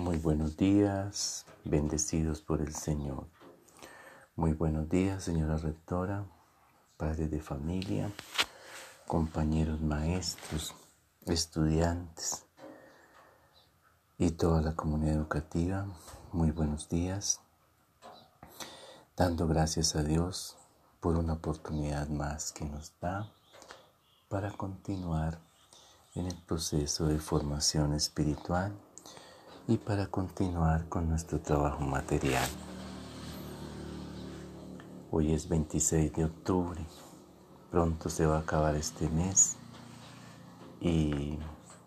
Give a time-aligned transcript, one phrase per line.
[0.00, 3.26] Muy buenos días, bendecidos por el Señor.
[4.34, 6.24] Muy buenos días, señora rectora,
[6.96, 8.10] padre de familia,
[9.06, 10.74] compañeros maestros,
[11.26, 12.46] estudiantes
[14.16, 15.86] y toda la comunidad educativa.
[16.32, 17.42] Muy buenos días.
[19.18, 20.56] Dando gracias a Dios
[21.00, 23.30] por una oportunidad más que nos da
[24.30, 25.38] para continuar
[26.14, 28.72] en el proceso de formación espiritual
[29.68, 32.48] y para continuar con nuestro trabajo material.
[35.10, 36.84] Hoy es 26 de octubre,
[37.70, 39.56] pronto se va a acabar este mes
[40.80, 41.38] y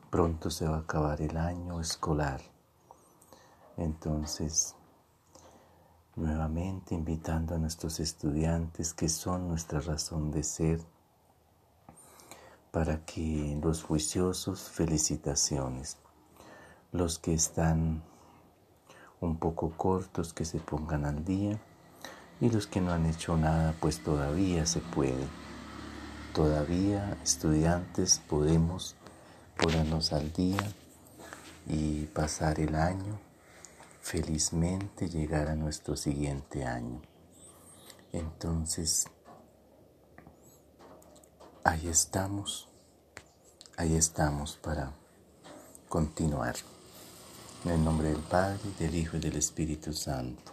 [0.09, 2.41] pronto se va a acabar el año escolar.
[3.77, 4.75] Entonces,
[6.15, 10.81] nuevamente invitando a nuestros estudiantes que son nuestra razón de ser,
[12.71, 15.97] para que los juiciosos felicitaciones,
[16.93, 18.03] los que están
[19.19, 21.59] un poco cortos que se pongan al día
[22.39, 25.27] y los que no han hecho nada pues todavía se puede.
[26.33, 28.95] Todavía estudiantes podemos
[29.57, 30.71] ponernos al día
[31.67, 33.19] y pasar el año
[34.01, 37.01] felizmente llegar a nuestro siguiente año.
[38.11, 39.07] Entonces,
[41.63, 42.69] ahí estamos,
[43.77, 44.91] ahí estamos para
[45.87, 46.55] continuar.
[47.65, 50.51] En el nombre del Padre, del Hijo y del Espíritu Santo.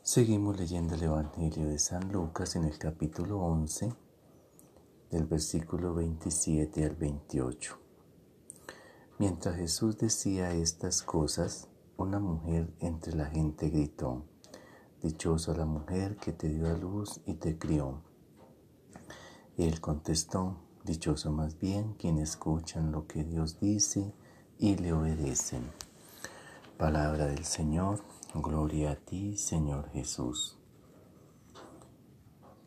[0.00, 3.92] Seguimos leyendo el Evangelio de San Lucas en el capítulo 11,
[5.10, 7.78] del versículo 27 al 28.
[9.18, 14.24] Mientras Jesús decía estas cosas, una mujer entre la gente gritó,
[15.02, 18.00] Dichosa la mujer que te dio a luz y te crió.
[19.58, 24.14] Él contestó, Dichoso más bien quienes escuchan lo que Dios dice
[24.58, 25.70] y le obedecen.
[26.78, 28.02] Palabra del Señor,
[28.34, 30.58] gloria a ti, Señor Jesús.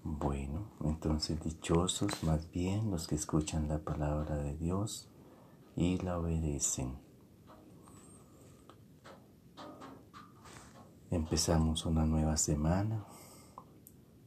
[0.03, 5.09] Bueno, entonces dichosos más bien los que escuchan la palabra de Dios
[5.75, 6.97] y la obedecen.
[11.11, 13.05] Empezamos una nueva semana,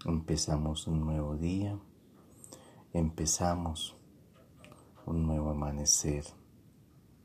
[0.04, 1.78] empezamos un nuevo día
[2.92, 3.97] empezamos
[5.06, 6.25] un nuevo amanecer,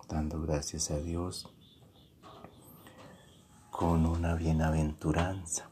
[0.07, 1.49] dando gracias a Dios
[3.71, 5.69] con una bienaventuranza.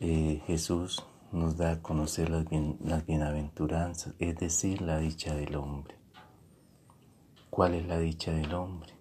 [0.00, 2.46] Eh, Jesús nos da a conocer las,
[2.80, 5.96] las bienaventuranzas, es decir, la dicha del hombre.
[7.50, 8.92] ¿Cuál es la dicha del hombre?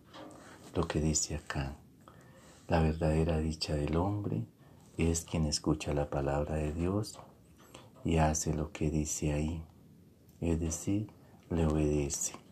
[0.73, 1.75] Lo que dice acá.
[2.67, 4.45] La verdadera dicha del hombre
[4.97, 7.19] es quien escucha la palabra de Dios
[8.03, 9.63] y hace lo que dice ahí,
[10.41, 11.11] es decir,
[11.49, 12.46] le obedece.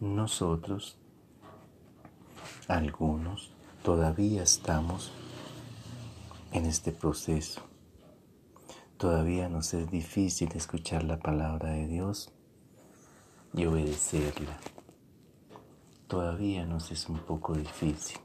[0.00, 0.96] Nosotros,
[2.68, 3.52] algunos,
[3.82, 5.12] todavía estamos
[6.52, 7.62] en este proceso.
[8.96, 12.32] Todavía nos es difícil escuchar la palabra de Dios
[13.54, 14.58] y obedecerla.
[16.08, 18.18] Todavía nos es un poco difícil,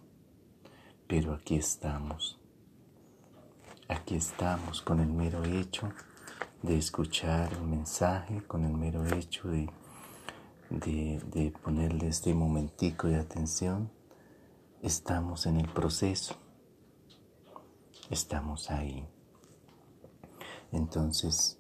[1.08, 2.40] pero aquí estamos
[3.88, 5.91] Aquí estamos con el mero hecho
[6.64, 9.47] de escuchar el mensaje, con el mero hecho
[10.80, 13.91] de, de, ponerle este momentico de atención.
[14.81, 16.36] Estamos en el proceso.
[18.09, 19.08] Estamos ahí.
[20.72, 21.58] Entonces,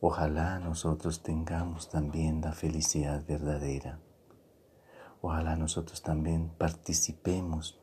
[0.00, 4.00] ojalá nosotros tengamos también la felicidad verdadera.
[5.20, 7.80] Ojalá nosotros también participemos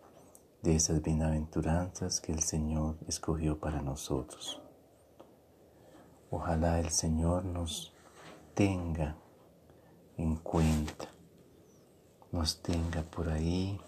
[0.62, 4.62] de esas bienaventuranzas que el Señor escogió para nosotros.
[6.30, 7.94] Ojalá el Señor nos
[8.54, 9.16] tenga
[10.19, 11.07] en cuenta,
[12.34, 13.80] nos tenga por ahí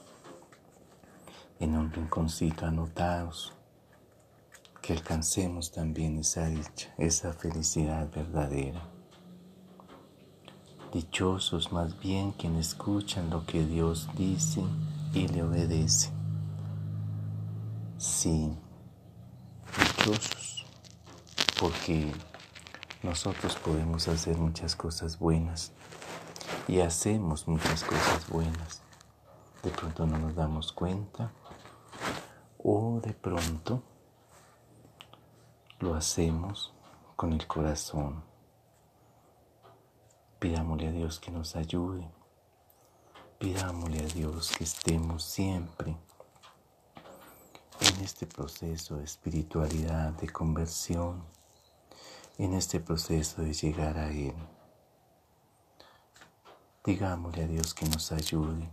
[1.59, 3.51] en un rinconcito anotados,
[4.81, 8.81] que alcancemos también esa dicha, esa felicidad verdadera.
[10.93, 14.63] Dichosos más bien quienes escuchan lo que Dios dice
[15.13, 16.13] y le obedecen.
[17.97, 18.53] Sí,
[19.77, 20.65] dichosos,
[21.59, 22.09] porque
[23.03, 25.73] nosotros podemos hacer muchas cosas buenas
[26.67, 28.81] y hacemos muchas cosas buenas.
[29.63, 31.31] De pronto no nos damos cuenta
[32.57, 33.83] o de pronto
[35.79, 36.73] lo hacemos
[37.15, 38.23] con el corazón.
[40.39, 42.09] Pidámosle a Dios que nos ayude.
[43.37, 45.97] Pidámosle a Dios que estemos siempre
[47.79, 51.23] en este proceso de espiritualidad, de conversión,
[52.37, 54.35] en este proceso de llegar a Él.
[56.83, 58.67] Digámosle a Dios que nos ayude.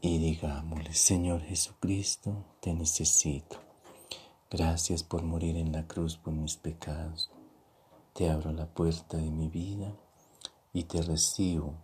[0.00, 3.56] Y digámosle, Señor Jesucristo, te necesito.
[4.48, 7.28] Gracias por morir en la cruz por mis pecados.
[8.12, 9.92] Te abro la puerta de mi vida
[10.72, 11.74] y te recibo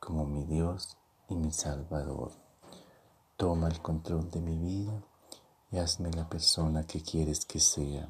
[0.00, 0.96] como mi Dios
[1.28, 2.32] y mi Salvador.
[3.36, 5.04] Toma el control de mi vida
[5.70, 8.08] y hazme la persona que quieres que sea.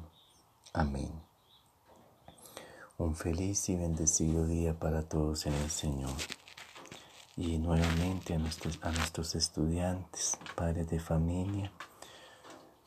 [0.73, 1.30] Amén.
[3.01, 6.13] Un feliz y bendecido día para todos en el Señor.
[7.35, 11.71] Y nuevamente a nuestros, a nuestros estudiantes, padres de familia,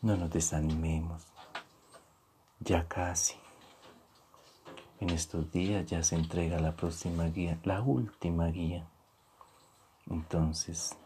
[0.02, 1.26] no nos desanimemos.
[2.60, 3.34] Ya casi.
[5.00, 8.88] En estos días ya se entrega la próxima guía, la última guía.
[10.08, 10.96] Entonces,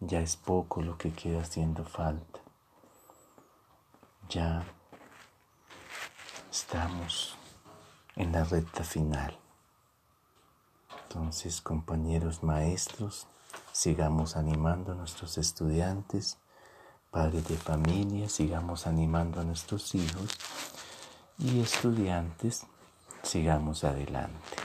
[0.00, 2.40] ya es poco lo que queda haciendo falta.
[4.28, 4.64] Ya
[6.50, 7.36] estamos
[8.16, 9.38] en la recta final.
[11.02, 13.26] Entonces, compañeros maestros,
[13.72, 16.38] sigamos animando a nuestros estudiantes,
[17.10, 20.30] padres de familia, sigamos animando a nuestros hijos
[21.38, 22.66] y estudiantes,
[23.22, 24.56] sigamos adelante.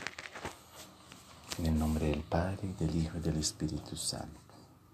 [1.57, 4.46] En el nombre del Padre, del Hijo y del Espíritu Santo.